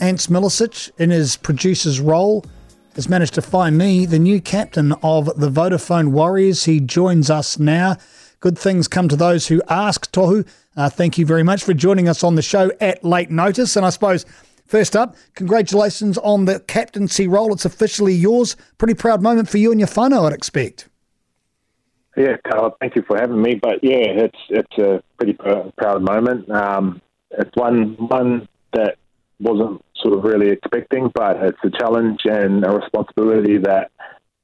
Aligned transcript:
Ants 0.00 0.28
Milicic, 0.28 0.90
in 0.98 1.10
his 1.10 1.36
producer's 1.36 2.00
role, 2.00 2.44
has 2.94 3.08
managed 3.08 3.34
to 3.34 3.42
find 3.42 3.76
me, 3.76 4.06
the 4.06 4.18
new 4.18 4.40
captain 4.40 4.92
of 5.02 5.26
the 5.38 5.50
Vodafone 5.50 6.08
Warriors. 6.10 6.64
He 6.64 6.80
joins 6.80 7.30
us 7.30 7.58
now. 7.58 7.96
Good 8.40 8.58
things 8.58 8.86
come 8.86 9.08
to 9.08 9.16
those 9.16 9.48
who 9.48 9.62
ask, 9.68 10.10
Tohu. 10.12 10.46
Uh, 10.76 10.88
thank 10.88 11.18
you 11.18 11.26
very 11.26 11.42
much 11.42 11.64
for 11.64 11.74
joining 11.74 12.08
us 12.08 12.22
on 12.22 12.36
the 12.36 12.42
show 12.42 12.70
at 12.80 13.04
late 13.04 13.30
notice. 13.30 13.74
And 13.74 13.84
I 13.84 13.90
suppose, 13.90 14.24
first 14.66 14.94
up, 14.94 15.16
congratulations 15.34 16.18
on 16.18 16.44
the 16.44 16.60
captaincy 16.60 17.26
role. 17.26 17.52
It's 17.52 17.64
officially 17.64 18.14
yours. 18.14 18.56
Pretty 18.78 18.94
proud 18.94 19.20
moment 19.20 19.48
for 19.48 19.58
you 19.58 19.72
and 19.72 19.80
your 19.80 19.88
whānau, 19.88 20.26
I'd 20.26 20.32
expect. 20.32 20.88
Yeah, 22.16 22.36
Carl, 22.48 22.76
thank 22.80 22.96
you 22.96 23.02
for 23.02 23.16
having 23.16 23.40
me. 23.40 23.54
But 23.54 23.82
yeah, 23.82 24.24
it's 24.24 24.38
it's 24.48 24.78
a 24.78 25.02
pretty 25.18 25.34
pr- 25.34 25.70
proud 25.76 26.02
moment. 26.02 26.50
Um, 26.50 27.00
it's 27.30 27.54
one 27.54 27.94
one 28.08 28.48
that 28.72 28.98
wasn't 29.40 29.82
sort 30.02 30.16
of 30.16 30.24
really 30.24 30.50
expecting, 30.50 31.10
but 31.14 31.36
it's 31.42 31.58
a 31.64 31.70
challenge 31.70 32.20
and 32.24 32.64
a 32.64 32.70
responsibility 32.70 33.58
that 33.58 33.90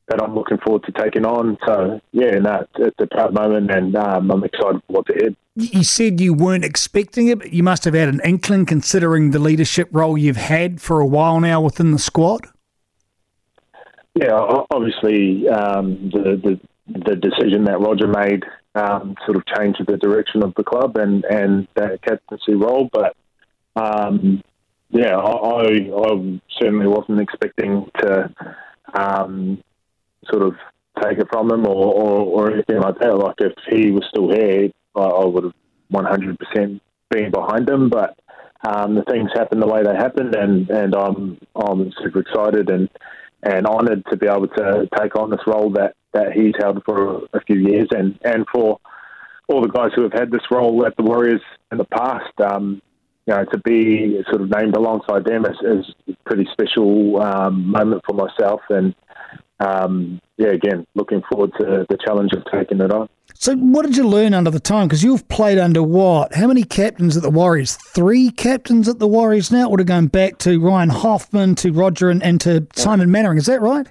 that 0.08 0.22
I'm 0.22 0.34
looking 0.34 0.58
forward 0.58 0.84
to 0.84 0.92
taking 0.92 1.24
on. 1.24 1.56
So 1.66 2.00
yeah, 2.12 2.32
no, 2.38 2.66
it's, 2.76 2.96
a 2.98 3.06
proud 3.06 3.32
moment, 3.32 3.70
and 3.70 3.96
um, 3.96 4.30
I'm 4.30 4.44
excited 4.44 4.82
for 4.86 4.92
what's 4.92 5.10
ahead. 5.10 5.34
You 5.56 5.84
said 5.84 6.20
you 6.20 6.34
weren't 6.34 6.64
expecting 6.64 7.28
it, 7.28 7.38
but 7.38 7.52
you 7.52 7.62
must 7.62 7.84
have 7.84 7.94
had 7.94 8.08
an 8.08 8.20
inkling, 8.24 8.66
considering 8.66 9.30
the 9.30 9.38
leadership 9.38 9.88
role 9.92 10.18
you've 10.18 10.36
had 10.36 10.80
for 10.80 11.00
a 11.00 11.06
while 11.06 11.40
now 11.40 11.60
within 11.60 11.92
the 11.92 11.98
squad. 11.98 12.46
Yeah, 14.14 14.32
obviously 14.70 15.48
um, 15.48 16.10
the, 16.12 16.40
the 16.42 16.60
the 16.86 17.16
decision 17.16 17.64
that 17.64 17.80
Roger 17.80 18.06
made 18.06 18.44
um, 18.74 19.14
sort 19.24 19.38
of 19.38 19.44
changed 19.46 19.82
the 19.86 19.96
direction 19.96 20.42
of 20.42 20.52
the 20.56 20.64
club 20.64 20.96
and 20.96 21.24
and 21.24 21.66
that 21.74 22.02
captaincy 22.02 22.54
role, 22.54 22.90
but. 22.92 23.16
Um, 23.76 24.40
yeah, 24.90 25.16
I, 25.16 25.30
I 25.30 26.40
certainly 26.60 26.86
wasn't 26.86 27.20
expecting 27.20 27.90
to 28.00 28.34
um, 28.94 29.62
sort 30.30 30.42
of 30.42 30.54
take 31.02 31.18
it 31.18 31.26
from 31.32 31.50
him 31.50 31.66
or, 31.66 31.94
or, 31.94 32.20
or, 32.20 32.52
anything 32.52 32.80
like 32.80 32.98
that. 33.00 33.16
Like 33.16 33.34
if 33.38 33.52
he 33.68 33.90
was 33.90 34.04
still 34.08 34.30
here, 34.30 34.70
I, 34.94 35.00
I 35.00 35.24
would 35.24 35.44
have 35.44 35.54
100% 35.92 36.80
been 37.10 37.30
behind 37.30 37.68
him. 37.68 37.90
But 37.90 38.16
um, 38.66 38.94
the 38.94 39.02
things 39.02 39.30
happened 39.34 39.62
the 39.62 39.66
way 39.66 39.82
they 39.82 39.94
happened, 39.94 40.34
and, 40.34 40.70
and 40.70 40.94
I'm 40.94 41.38
I'm 41.54 41.92
super 42.02 42.20
excited 42.20 42.70
and 42.70 42.88
and 43.44 43.66
honoured 43.66 44.02
to 44.10 44.16
be 44.16 44.26
able 44.26 44.48
to 44.48 44.88
take 44.98 45.16
on 45.16 45.30
this 45.30 45.46
role 45.46 45.70
that, 45.70 45.94
that 46.14 46.32
he's 46.32 46.54
held 46.58 46.82
for 46.84 47.24
a 47.34 47.40
few 47.46 47.56
years, 47.56 47.88
and, 47.90 48.18
and 48.24 48.46
for 48.52 48.80
all 49.48 49.60
the 49.60 49.68
guys 49.68 49.90
who 49.94 50.02
have 50.02 50.14
had 50.14 50.30
this 50.30 50.50
role 50.50 50.86
at 50.86 50.96
the 50.96 51.02
Warriors 51.02 51.42
in 51.70 51.76
the 51.76 51.84
past. 51.84 52.32
Um, 52.40 52.80
you 53.26 53.34
know, 53.34 53.44
to 53.44 53.58
be 53.58 54.22
sort 54.28 54.42
of 54.42 54.50
named 54.50 54.76
alongside 54.76 55.24
them 55.24 55.44
is, 55.46 55.56
is 55.62 55.94
a 56.08 56.16
pretty 56.26 56.46
special 56.52 57.22
um, 57.22 57.70
moment 57.70 58.02
for 58.06 58.14
myself. 58.14 58.60
And 58.68 58.94
um, 59.60 60.20
yeah, 60.36 60.48
again, 60.48 60.86
looking 60.94 61.22
forward 61.30 61.52
to 61.58 61.86
the 61.88 61.96
challenge 62.04 62.32
of 62.32 62.42
taking 62.52 62.80
it 62.80 62.92
on. 62.92 63.08
So, 63.34 63.56
what 63.56 63.84
did 63.84 63.96
you 63.96 64.06
learn 64.06 64.34
under 64.34 64.50
the 64.50 64.60
time? 64.60 64.88
Because 64.88 65.02
you've 65.02 65.26
played 65.28 65.58
under 65.58 65.82
what? 65.82 66.34
How 66.34 66.46
many 66.46 66.62
captains 66.62 67.16
at 67.16 67.22
the 67.22 67.30
Warriors? 67.30 67.76
Three 67.76 68.30
captains 68.30 68.88
at 68.88 68.98
the 68.98 69.08
Warriors 69.08 69.50
now? 69.50 69.68
Would 69.68 69.80
have 69.80 69.86
gone 69.86 70.06
back 70.06 70.38
to 70.38 70.60
Ryan 70.60 70.90
Hoffman, 70.90 71.54
to 71.56 71.72
Roger, 71.72 72.10
and, 72.10 72.22
and 72.22 72.40
to 72.42 72.66
Simon 72.74 73.10
Mannering. 73.10 73.38
Is 73.38 73.46
that 73.46 73.60
right? 73.60 73.86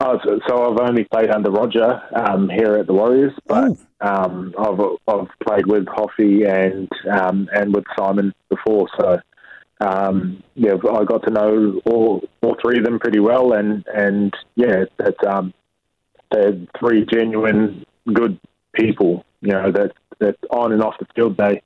Oh, 0.00 0.16
so, 0.24 0.38
so 0.46 0.70
I've 0.70 0.88
only 0.88 1.04
played 1.04 1.30
under 1.30 1.50
Roger 1.50 2.00
um, 2.14 2.48
here 2.48 2.76
at 2.76 2.86
the 2.86 2.92
Warriors, 2.92 3.32
but 3.48 3.76
um, 4.00 4.54
I've 4.56 4.78
I've 5.08 5.26
played 5.44 5.66
with 5.66 5.88
Hoffy 5.88 6.44
and 6.44 6.88
um, 7.10 7.48
and 7.52 7.74
with 7.74 7.84
Simon 7.98 8.32
before. 8.48 8.86
So 8.96 9.18
um, 9.80 10.40
yeah, 10.54 10.74
I 10.92 11.02
got 11.02 11.24
to 11.24 11.32
know 11.32 11.80
all 11.84 12.22
all 12.42 12.56
three 12.62 12.78
of 12.78 12.84
them 12.84 13.00
pretty 13.00 13.18
well, 13.18 13.52
and 13.54 13.84
and 13.92 14.32
yeah, 14.54 14.84
that's 14.98 15.18
um, 15.26 15.52
they're 16.30 16.56
three 16.78 17.04
genuine 17.12 17.84
good 18.12 18.38
people. 18.74 19.24
You 19.40 19.52
know 19.52 19.72
that 19.72 19.94
that 20.20 20.36
on 20.50 20.70
and 20.70 20.80
off 20.80 20.94
the 21.00 21.06
field, 21.16 21.36
they 21.36 21.60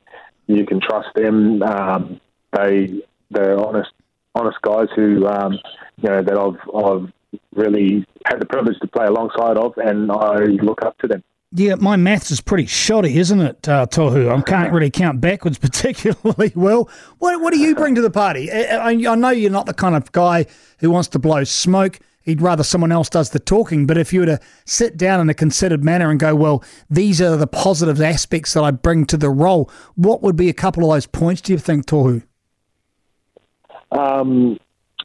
you 0.46 0.64
can 0.64 0.80
trust 0.80 1.08
them. 1.14 1.62
Um, 1.62 2.18
they 2.56 3.02
they're 3.30 3.58
honest 3.58 3.90
honest 4.34 4.56
guys 4.62 4.88
who 4.96 5.26
um, 5.26 5.58
you 5.98 6.08
know 6.08 6.22
that 6.22 6.38
I've 6.38 6.74
I've 6.74 7.12
really 7.54 8.04
had 8.26 8.40
the 8.40 8.46
privilege 8.46 8.78
to 8.80 8.88
play 8.88 9.06
alongside 9.06 9.56
of, 9.56 9.76
and 9.78 10.10
I 10.10 10.44
look 10.62 10.84
up 10.84 10.98
to 10.98 11.08
them. 11.08 11.22
Yeah, 11.54 11.74
my 11.74 11.96
maths 11.96 12.30
is 12.30 12.40
pretty 12.40 12.64
shoddy, 12.64 13.18
isn't 13.18 13.40
it, 13.40 13.68
uh, 13.68 13.86
Tohu? 13.86 14.34
I 14.34 14.40
can't 14.40 14.72
really 14.72 14.90
count 14.90 15.20
backwards 15.20 15.58
particularly 15.58 16.52
well. 16.54 16.88
What, 17.18 17.40
what 17.42 17.52
do 17.52 17.58
you 17.58 17.74
bring 17.74 17.94
to 17.96 18.00
the 18.00 18.10
party? 18.10 18.50
I, 18.50 18.90
I, 18.90 18.94
know 18.94 19.28
you're 19.28 19.50
not 19.50 19.66
the 19.66 19.74
kind 19.74 19.94
of 19.94 20.10
guy 20.12 20.46
who 20.78 20.90
wants 20.90 21.08
to 21.08 21.18
blow 21.18 21.44
smoke. 21.44 22.00
He'd 22.22 22.40
rather 22.40 22.62
someone 22.62 22.90
else 22.90 23.10
does 23.10 23.30
the 23.30 23.38
talking. 23.38 23.86
But 23.86 23.98
if 23.98 24.14
you 24.14 24.20
were 24.20 24.26
to 24.26 24.40
sit 24.64 24.96
down 24.96 25.20
in 25.20 25.28
a 25.28 25.34
considered 25.34 25.84
manner 25.84 26.10
and 26.10 26.18
go, 26.18 26.34
well, 26.34 26.64
these 26.88 27.20
are 27.20 27.36
the 27.36 27.46
positive 27.46 28.00
aspects 28.00 28.54
that 28.54 28.62
I 28.62 28.70
bring 28.70 29.04
to 29.06 29.18
the 29.18 29.28
role, 29.28 29.70
what 29.94 30.22
would 30.22 30.36
be 30.36 30.48
a 30.48 30.54
couple 30.54 30.84
of 30.84 30.94
those 30.94 31.06
points, 31.06 31.42
do 31.42 31.52
you 31.52 31.58
think, 31.58 31.84
Tohu? 31.84 32.22
Um, 33.90 34.58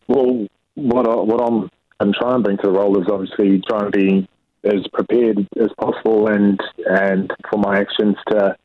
well, 0.08 0.48
what, 0.76 1.08
I, 1.08 1.16
what 1.16 1.42
I'm, 1.42 1.70
I'm 2.00 2.14
trying 2.14 2.38
to 2.38 2.44
bring 2.44 2.58
to 2.58 2.68
the 2.68 2.72
role 2.72 3.02
is 3.02 3.08
obviously 3.12 3.62
trying 3.68 3.92
to 3.92 3.98
be 3.98 4.28
as 4.64 4.86
prepared 4.94 5.48
as 5.60 5.70
possible 5.80 6.28
and 6.28 6.60
and 6.86 7.32
for 7.50 7.58
my 7.58 7.80
actions 7.80 8.16
to 8.30 8.56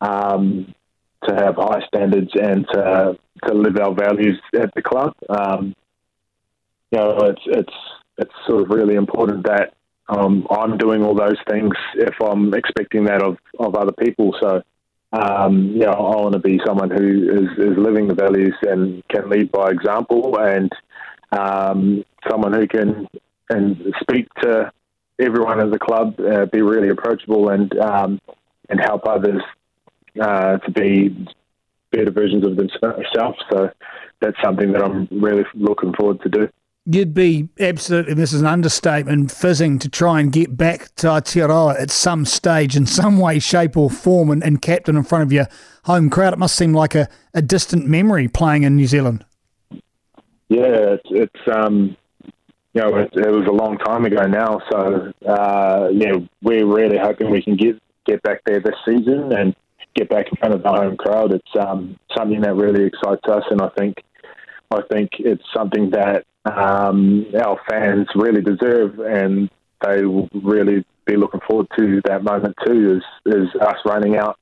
um, 0.00 0.74
to 1.24 1.34
have 1.34 1.56
high 1.56 1.80
standards 1.86 2.30
and 2.34 2.66
to 2.72 3.18
to 3.46 3.54
live 3.54 3.78
our 3.78 3.94
values 3.94 4.40
at 4.54 4.72
the 4.74 4.82
club. 4.82 5.14
Um, 5.28 5.74
you 6.90 6.98
know, 6.98 7.16
it's 7.24 7.42
it's 7.46 7.74
it's 8.18 8.32
sort 8.46 8.62
of 8.62 8.70
really 8.70 8.94
important 8.94 9.46
that 9.46 9.74
um, 10.08 10.46
I'm 10.50 10.78
doing 10.78 11.02
all 11.02 11.14
those 11.14 11.38
things 11.48 11.74
if 11.94 12.14
I'm 12.20 12.54
expecting 12.54 13.04
that 13.04 13.22
of, 13.22 13.38
of 13.58 13.74
other 13.74 13.92
people. 13.92 14.34
So, 14.40 14.62
um, 15.12 15.72
you 15.72 15.80
know, 15.80 15.92
I 15.92 16.16
want 16.16 16.34
to 16.34 16.38
be 16.38 16.60
someone 16.64 16.90
who 16.90 17.30
is, 17.30 17.58
is 17.58 17.76
living 17.76 18.06
the 18.06 18.14
values 18.14 18.54
and 18.62 19.02
can 19.08 19.28
lead 19.28 19.50
by 19.50 19.70
example 19.70 20.38
and 20.38 20.70
um, 21.32 22.04
someone 22.28 22.52
who 22.52 22.66
can 22.66 23.08
and 23.48 23.94
speak 24.00 24.26
to 24.42 24.72
everyone 25.20 25.60
at 25.60 25.70
the 25.70 25.78
club 25.78 26.18
uh, 26.20 26.46
be 26.46 26.62
really 26.62 26.88
approachable 26.88 27.48
and 27.48 27.76
um, 27.78 28.20
and 28.68 28.80
help 28.80 29.06
others 29.06 29.42
uh, 30.20 30.58
to 30.58 30.70
be 30.70 31.26
better 31.92 32.10
versions 32.10 32.44
of 32.44 32.56
themselves. 32.56 33.38
So 33.50 33.70
that's 34.20 34.36
something 34.42 34.72
that 34.72 34.82
I'm 34.82 35.08
really 35.10 35.44
looking 35.54 35.92
forward 35.94 36.20
to 36.22 36.28
do. 36.28 36.48
You'd 36.88 37.14
be 37.14 37.48
absolutely, 37.58 38.14
this 38.14 38.32
is 38.32 38.40
an 38.40 38.46
understatement, 38.46 39.32
fizzing 39.32 39.80
to 39.80 39.88
try 39.88 40.20
and 40.20 40.30
get 40.30 40.56
back 40.56 40.94
to 40.96 41.08
Aotearoa 41.08 41.80
at 41.80 41.90
some 41.90 42.24
stage 42.24 42.76
in 42.76 42.86
some 42.86 43.18
way, 43.18 43.40
shape, 43.40 43.76
or 43.76 43.90
form 43.90 44.30
and, 44.30 44.42
and 44.44 44.62
captain 44.62 44.96
in 44.96 45.02
front 45.02 45.24
of 45.24 45.32
your 45.32 45.48
home 45.84 46.08
crowd. 46.10 46.32
It 46.32 46.38
must 46.38 46.54
seem 46.54 46.72
like 46.72 46.94
a, 46.94 47.08
a 47.34 47.42
distant 47.42 47.86
memory 47.86 48.28
playing 48.28 48.62
in 48.62 48.76
New 48.76 48.86
Zealand. 48.86 49.24
Yeah, 50.48 50.94
it's, 50.94 51.08
it's 51.10 51.48
um, 51.52 51.96
you 52.72 52.82
know, 52.82 52.96
it, 52.98 53.10
it, 53.14 53.30
was 53.30 53.46
a 53.48 53.52
long 53.52 53.78
time 53.78 54.04
ago 54.04 54.26
now. 54.26 54.60
So, 54.70 55.12
uh, 55.26 55.88
yeah, 55.92 56.12
we're 56.42 56.66
really 56.66 56.98
hoping 56.98 57.30
we 57.30 57.42
can 57.42 57.56
get 57.56 57.80
get 58.04 58.22
back 58.22 58.42
there 58.44 58.60
this 58.60 58.76
season 58.86 59.32
and 59.32 59.56
get 59.94 60.08
back 60.08 60.26
in 60.30 60.36
front 60.36 60.54
of 60.54 60.62
the 60.62 60.68
home 60.68 60.96
crowd. 60.96 61.32
It's 61.32 61.56
um, 61.58 61.98
something 62.16 62.42
that 62.42 62.54
really 62.54 62.84
excites 62.84 63.26
us, 63.28 63.44
and 63.50 63.60
I 63.60 63.70
think 63.70 63.96
I 64.70 64.80
think 64.90 65.10
it's 65.18 65.42
something 65.54 65.90
that 65.90 66.26
um, 66.44 67.26
our 67.34 67.58
fans 67.68 68.06
really 68.14 68.42
deserve, 68.42 68.98
and 69.00 69.50
they 69.84 70.04
will 70.04 70.28
really 70.34 70.84
be 71.06 71.16
looking 71.16 71.40
forward 71.48 71.68
to 71.78 72.02
that 72.04 72.22
moment 72.22 72.54
too. 72.64 73.00
Is 73.00 73.34
is 73.34 73.48
us 73.60 73.76
running 73.84 74.16
out 74.16 74.38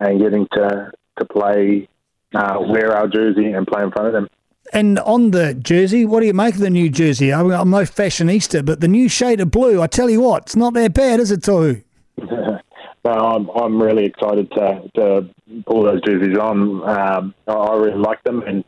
and 0.00 0.20
getting 0.20 0.46
to 0.52 0.90
to 1.18 1.24
play, 1.24 1.88
uh, 2.34 2.58
wear 2.60 2.96
our 2.96 3.08
jersey, 3.08 3.52
and 3.52 3.66
play 3.66 3.82
in 3.82 3.90
front 3.90 4.08
of 4.08 4.12
them. 4.12 4.28
And 4.72 4.98
on 5.00 5.30
the 5.30 5.54
jersey, 5.54 6.04
what 6.04 6.20
do 6.20 6.26
you 6.26 6.34
make 6.34 6.54
of 6.54 6.60
the 6.60 6.70
new 6.70 6.90
jersey? 6.90 7.32
I'm, 7.32 7.48
no 7.48 7.82
fashionista, 7.82 8.64
but 8.64 8.80
the 8.80 8.88
new 8.88 9.08
shade 9.08 9.40
of 9.40 9.50
blue, 9.50 9.80
I 9.80 9.86
tell 9.86 10.10
you 10.10 10.20
what, 10.20 10.44
it's 10.44 10.56
not 10.56 10.74
that 10.74 10.94
bad, 10.94 11.20
is 11.20 11.30
it, 11.30 11.40
Tohu? 11.40 11.82
no, 12.18 12.60
I'm, 13.04 13.48
I'm 13.50 13.82
really 13.82 14.04
excited 14.04 14.50
to, 14.52 14.90
to 14.96 15.30
pull 15.66 15.84
those 15.84 16.02
jerseys 16.02 16.36
on. 16.36 16.88
Um, 16.88 17.34
I 17.46 17.74
really 17.74 17.98
like 17.98 18.22
them, 18.24 18.42
and 18.42 18.64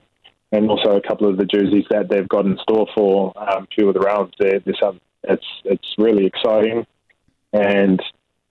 and 0.52 0.68
also 0.68 0.96
a 0.96 1.00
couple 1.00 1.28
of 1.28 1.36
the 1.36 1.44
jerseys 1.44 1.84
that 1.90 2.08
they've 2.08 2.28
got 2.28 2.44
in 2.44 2.58
store 2.62 2.86
for 2.94 3.32
um, 3.36 3.64
a 3.64 3.66
few 3.74 3.88
of 3.88 3.94
the 3.94 4.00
rounds. 4.00 4.34
There's 4.38 4.62
some, 4.80 5.00
it's 5.24 5.46
it's 5.64 5.94
really 5.98 6.26
exciting, 6.26 6.86
and 7.52 8.02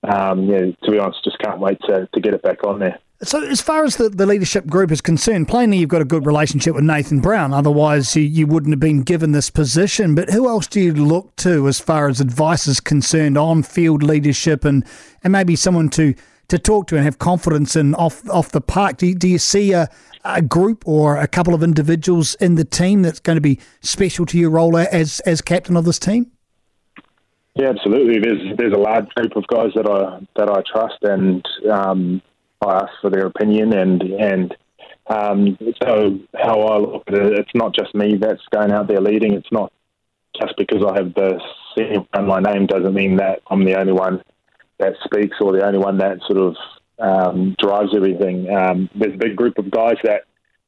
um, 0.04 0.44
yeah, 0.44 0.60
to 0.84 0.92
be 0.92 1.00
honest, 1.00 1.24
just 1.24 1.40
can't 1.40 1.60
wait 1.60 1.80
to, 1.88 2.08
to 2.14 2.22
get 2.22 2.34
it 2.34 2.42
back 2.42 2.64
on 2.64 2.80
there. 2.80 3.00
So, 3.22 3.44
as 3.44 3.60
far 3.60 3.84
as 3.84 3.98
the, 3.98 4.08
the 4.08 4.26
leadership 4.26 4.66
group 4.66 4.92
is 4.92 5.02
concerned, 5.02 5.50
plainly 5.50 5.78
you've 5.78 5.90
got 5.90 6.02
a 6.02 6.06
good 6.06 6.26
relationship 6.26 6.74
with 6.74 6.86
Nathan 6.86 7.20
Brown. 7.20 7.54
Otherwise, 7.54 8.16
you, 8.16 8.24
you 8.24 8.48
wouldn't 8.48 8.72
have 8.72 8.80
been 8.80 9.02
given 9.02 9.34
this 9.34 9.50
position. 9.50 10.16
But 10.16 10.30
who 10.30 10.48
else 10.48 10.68
do 10.68 10.80
you 10.80 10.94
look 10.94 11.36
to 11.38 11.68
as 11.68 11.82
far 11.82 12.08
as 12.08 12.22
advice 12.22 12.66
is 12.66 12.80
concerned 12.80 13.38
on 13.38 13.64
field 13.64 14.04
leadership 14.04 14.64
and, 14.64 14.86
and 15.22 15.34
maybe 15.34 15.58
someone 15.58 15.90
to 15.90 16.16
to 16.50 16.58
talk 16.60 16.88
to 16.88 16.96
and 16.96 17.06
have 17.06 17.20
confidence 17.20 17.76
in 17.76 17.96
off 17.96 18.28
off 18.30 18.52
the 18.52 18.62
park. 18.62 18.98
Do 18.98 19.08
you, 19.08 19.16
do 19.16 19.28
you 19.28 19.38
see 19.38 19.72
a, 19.72 19.88
a 20.26 20.42
group 20.42 20.84
or 20.88 21.18
a 21.18 21.28
couple 21.28 21.54
of 21.54 21.64
individuals 21.64 22.36
in 22.36 22.56
the 22.56 22.66
team 22.66 23.04
that's 23.04 23.20
going 23.20 23.38
to 23.38 23.42
be 23.42 23.60
special 23.82 24.26
to 24.28 24.38
your 24.38 24.50
role 24.50 24.76
as 24.78 25.20
as 25.22 25.42
captain 25.42 25.78
of 25.78 25.86
this 25.86 26.00
team? 26.00 26.32
Yeah, 27.56 27.70
absolutely. 27.70 28.20
There's 28.20 28.58
there's 28.58 28.74
a 28.74 28.78
large 28.78 29.08
group 29.10 29.36
of 29.36 29.48
guys 29.48 29.72
that 29.76 29.88
I 29.88 30.26
that 30.38 30.50
I 30.50 30.62
trust, 30.72 30.98
and 31.04 31.46
um, 31.72 32.22
I 32.62 32.76
ask 32.76 32.92
for 33.02 33.10
their 33.10 33.26
opinion, 33.28 33.74
and 33.74 34.02
and 34.02 34.56
um, 35.08 35.58
so 35.82 36.20
how 36.36 36.62
I 36.62 36.78
look 36.78 37.04
at 37.08 37.14
it, 37.16 37.40
it's 37.40 37.56
not 37.56 37.74
just 37.74 37.96
me 37.96 38.18
that's 38.18 38.46
going 38.52 38.72
out 38.72 38.88
there 38.88 39.02
leading. 39.02 39.34
It's 39.34 39.52
not 39.52 39.72
just 40.40 40.56
because 40.58 40.84
I 40.88 40.96
have 40.96 41.14
the 41.14 41.40
senior 41.78 42.06
on 42.14 42.28
my 42.28 42.40
name 42.40 42.68
doesn't 42.68 42.94
mean 42.94 43.18
that 43.18 43.42
I'm 43.50 43.66
the 43.66 43.80
only 43.80 43.94
one 43.94 44.22
that 44.78 44.94
speaks 45.04 45.38
or 45.42 45.52
the 45.54 45.66
only 45.66 45.80
one 45.80 45.98
that 45.98 46.20
sort 46.28 46.38
of 46.40 46.56
um, 47.00 47.56
drives 47.60 47.96
everything. 47.96 48.50
Um, 48.50 48.90
there's 48.96 49.16
a 49.16 49.18
big 49.18 49.36
group 49.36 49.58
of 49.58 49.72
guys 49.72 49.98
that 50.04 50.24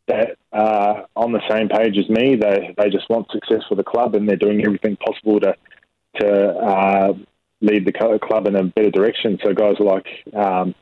that 0.07 0.37
are 0.51 1.07
on 1.15 1.31
the 1.31 1.41
same 1.49 1.69
page 1.69 1.97
as 1.97 2.09
me. 2.09 2.35
They 2.35 2.73
they 2.77 2.89
just 2.89 3.09
want 3.09 3.31
success 3.31 3.63
for 3.67 3.75
the 3.75 3.83
club, 3.83 4.15
and 4.15 4.27
they're 4.27 4.35
doing 4.37 4.63
everything 4.65 4.97
possible 4.97 5.39
to 5.41 5.55
to 6.19 6.49
uh, 6.57 7.13
lead 7.61 7.85
the 7.85 8.19
club 8.21 8.47
in 8.47 8.55
a 8.55 8.63
better 8.63 8.91
direction. 8.91 9.37
So 9.43 9.53
guys 9.53 9.75
like 9.79 10.07
um, 10.33 10.73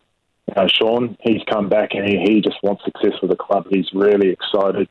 uh, 0.55 0.67
Sean, 0.67 1.17
he's 1.21 1.41
come 1.49 1.69
back 1.69 1.89
and 1.93 2.07
he, 2.07 2.19
he 2.19 2.41
just 2.41 2.57
wants 2.63 2.83
success 2.83 3.19
with 3.21 3.31
the 3.31 3.37
club. 3.37 3.67
He's 3.69 3.89
really 3.93 4.29
excited. 4.29 4.89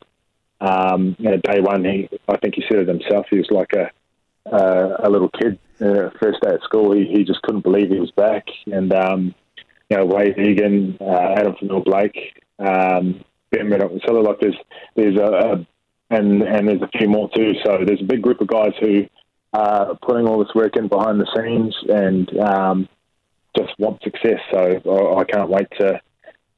Um, 0.61 1.17
you 1.19 1.31
know, 1.31 1.37
day 1.37 1.61
one, 1.61 1.85
he 1.85 2.09
I 2.29 2.37
think 2.39 2.55
he 2.55 2.65
said 2.69 2.79
it 2.81 2.89
himself. 2.89 3.27
He 3.31 3.39
was 3.39 3.51
like 3.51 3.73
a 3.73 3.91
uh, 4.53 4.97
a 5.05 5.11
little 5.11 5.29
kid. 5.29 5.59
Uh, 5.81 6.11
first 6.21 6.41
day 6.43 6.51
at 6.51 6.63
school, 6.63 6.93
he, 6.93 7.07
he 7.07 7.25
just 7.25 7.43
couldn't 7.43 7.63
believe 7.63 7.91
he 7.91 8.01
was 8.01 8.11
back. 8.13 8.47
And 8.67 8.93
um, 8.93 9.35
you 9.89 9.97
know, 9.97 10.07
Wade 10.07 10.39
Egan, 10.39 10.99
uh, 11.01 11.35
Addin 11.37 11.55
Fonua-Blake, 11.55 12.43
um, 12.59 13.25
Ben 13.51 13.71
So 14.07 14.15
like 14.15 14.41
there's 14.41 14.57
there's 14.97 15.17
a, 15.17 15.25
a 15.25 15.67
and 16.11 16.43
and 16.43 16.69
there's 16.69 16.83
a 16.83 16.99
few 16.99 17.09
more 17.09 17.31
too. 17.35 17.53
So 17.65 17.79
there's 17.87 18.01
a 18.01 18.05
big 18.05 18.23
group 18.23 18.41
of 18.41 18.49
guys 18.49 18.73
who 18.81 19.07
are 19.53 19.97
putting 20.03 20.27
all 20.27 20.39
this 20.39 20.55
work 20.55 20.77
in 20.77 20.89
behind 20.89 21.21
the 21.21 21.27
scenes 21.37 21.77
and 21.89 22.39
um, 22.41 22.89
just 23.57 23.73
want 23.79 24.03
success. 24.03 24.41
So 24.51 24.59
I, 24.59 25.21
I 25.21 25.25
can't 25.25 25.49
wait 25.49 25.67
to 25.79 26.01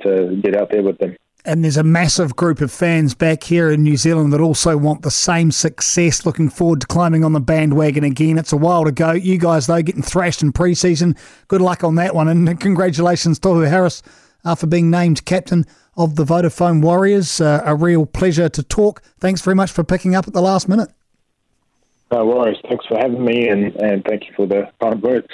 to 0.02 0.40
get 0.42 0.56
out 0.56 0.70
there 0.70 0.82
with 0.82 0.98
them. 0.98 1.16
And 1.44 1.64
there's 1.64 1.78
a 1.78 1.82
massive 1.82 2.36
group 2.36 2.60
of 2.60 2.70
fans 2.70 3.14
back 3.14 3.44
here 3.44 3.70
in 3.70 3.82
New 3.82 3.96
Zealand 3.96 4.32
that 4.32 4.40
also 4.40 4.76
want 4.76 5.02
the 5.02 5.10
same 5.10 5.50
success. 5.50 6.26
Looking 6.26 6.50
forward 6.50 6.82
to 6.82 6.86
climbing 6.86 7.24
on 7.24 7.32
the 7.32 7.40
bandwagon 7.40 8.04
again. 8.04 8.36
It's 8.36 8.52
a 8.52 8.58
while 8.58 8.84
to 8.84 8.92
go. 8.92 9.12
You 9.12 9.38
guys, 9.38 9.66
though, 9.66 9.80
getting 9.80 10.02
thrashed 10.02 10.42
in 10.42 10.52
pre-season. 10.52 11.16
Good 11.48 11.62
luck 11.62 11.82
on 11.82 11.94
that 11.94 12.14
one. 12.14 12.28
And 12.28 12.60
congratulations, 12.60 13.40
Tohu 13.40 13.68
Harris, 13.68 14.02
uh, 14.44 14.54
for 14.54 14.66
being 14.66 14.90
named 14.90 15.24
captain 15.24 15.64
of 15.96 16.16
the 16.16 16.24
Vodafone 16.24 16.82
Warriors. 16.82 17.40
Uh, 17.40 17.62
a 17.64 17.74
real 17.74 18.04
pleasure 18.04 18.50
to 18.50 18.62
talk. 18.62 19.02
Thanks 19.18 19.40
very 19.40 19.54
much 19.54 19.70
for 19.70 19.82
picking 19.82 20.14
up 20.14 20.28
at 20.28 20.34
the 20.34 20.42
last 20.42 20.68
minute. 20.68 20.90
No 22.12 22.26
worries. 22.26 22.58
Thanks 22.68 22.84
for 22.86 22.98
having 22.98 23.24
me, 23.24 23.48
and, 23.48 23.74
and 23.76 24.04
thank 24.04 24.26
you 24.26 24.34
for 24.36 24.46
the 24.46 24.70
kind 24.80 25.00
words. 25.00 25.28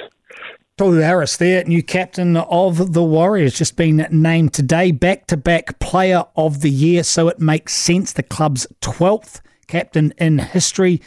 Tohu 0.78 1.02
Harris 1.02 1.38
there, 1.38 1.64
new 1.64 1.82
captain 1.82 2.37
of 2.37 2.93
the 2.93 3.02
Warriors, 3.02 3.56
just 3.56 3.76
been 3.76 4.06
named 4.11 4.52
today 4.52 4.90
back 4.90 5.26
to 5.28 5.34
back 5.38 5.78
player 5.78 6.26
of 6.37 6.61
the 6.61 6.69
year. 6.69 7.02
So 7.02 7.28
it 7.28 7.40
makes 7.40 7.75
sense. 7.75 8.12
The 8.12 8.23
club's 8.23 8.67
12th 8.82 9.40
captain 9.69 10.12
in 10.19 10.37
history. 10.38 11.00